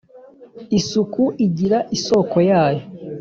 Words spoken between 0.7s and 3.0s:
Isuku igira isoko yayo